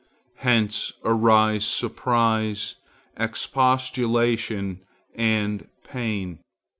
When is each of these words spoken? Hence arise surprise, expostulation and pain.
Hence 0.37 0.93
arise 1.05 1.63
surprise, 1.63 2.73
expostulation 3.17 4.79
and 5.13 5.67
pain. 5.83 6.39